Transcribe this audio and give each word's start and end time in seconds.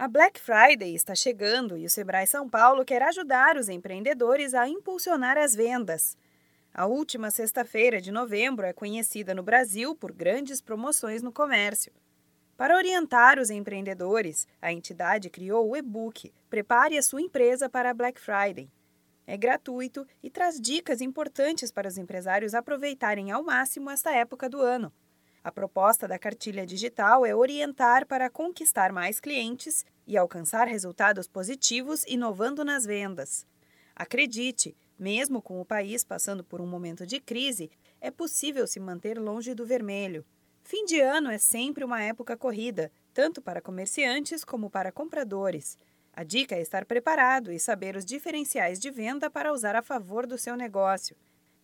A 0.00 0.08
Black 0.08 0.40
Friday 0.40 0.94
está 0.94 1.14
chegando 1.14 1.76
e 1.76 1.84
o 1.84 1.90
Sebrae 1.90 2.26
São 2.26 2.48
Paulo 2.48 2.86
quer 2.86 3.02
ajudar 3.02 3.58
os 3.58 3.68
empreendedores 3.68 4.54
a 4.54 4.66
impulsionar 4.66 5.36
as 5.36 5.54
vendas. 5.54 6.16
A 6.72 6.86
última 6.86 7.30
sexta-feira 7.30 8.00
de 8.00 8.10
novembro 8.10 8.64
é 8.64 8.72
conhecida 8.72 9.34
no 9.34 9.42
Brasil 9.42 9.94
por 9.94 10.10
grandes 10.10 10.58
promoções 10.58 11.20
no 11.20 11.30
comércio. 11.30 11.92
Para 12.56 12.76
orientar 12.76 13.38
os 13.38 13.50
empreendedores, 13.50 14.48
a 14.62 14.72
entidade 14.72 15.28
criou 15.28 15.68
o 15.68 15.76
e-book 15.76 16.32
Prepare 16.48 16.96
a 16.96 17.02
sua 17.02 17.20
empresa 17.20 17.68
para 17.68 17.90
a 17.90 17.94
Black 17.94 18.18
Friday. 18.18 18.70
É 19.26 19.36
gratuito 19.36 20.06
e 20.22 20.30
traz 20.30 20.58
dicas 20.58 21.02
importantes 21.02 21.70
para 21.70 21.88
os 21.88 21.98
empresários 21.98 22.54
aproveitarem 22.54 23.30
ao 23.30 23.42
máximo 23.42 23.90
esta 23.90 24.10
época 24.12 24.48
do 24.48 24.62
ano. 24.62 24.90
A 25.42 25.50
proposta 25.50 26.06
da 26.06 26.18
cartilha 26.18 26.66
digital 26.66 27.24
é 27.24 27.34
orientar 27.34 28.06
para 28.06 28.28
conquistar 28.28 28.92
mais 28.92 29.18
clientes 29.18 29.86
e 30.06 30.16
alcançar 30.16 30.68
resultados 30.68 31.26
positivos 31.26 32.04
inovando 32.06 32.62
nas 32.62 32.84
vendas. 32.84 33.46
Acredite, 33.96 34.76
mesmo 34.98 35.40
com 35.40 35.58
o 35.58 35.64
país 35.64 36.04
passando 36.04 36.44
por 36.44 36.60
um 36.60 36.66
momento 36.66 37.06
de 37.06 37.18
crise, 37.20 37.70
é 38.02 38.10
possível 38.10 38.66
se 38.66 38.78
manter 38.78 39.18
longe 39.18 39.54
do 39.54 39.64
vermelho. 39.64 40.26
Fim 40.62 40.84
de 40.84 41.00
ano 41.00 41.30
é 41.30 41.38
sempre 41.38 41.84
uma 41.84 42.02
época 42.02 42.36
corrida, 42.36 42.92
tanto 43.14 43.40
para 43.40 43.62
comerciantes 43.62 44.44
como 44.44 44.68
para 44.68 44.92
compradores. 44.92 45.78
A 46.12 46.22
dica 46.22 46.54
é 46.54 46.60
estar 46.60 46.84
preparado 46.84 47.50
e 47.50 47.58
saber 47.58 47.96
os 47.96 48.04
diferenciais 48.04 48.78
de 48.78 48.90
venda 48.90 49.30
para 49.30 49.52
usar 49.54 49.74
a 49.74 49.82
favor 49.82 50.26
do 50.26 50.36
seu 50.36 50.54
negócio. 50.54 51.16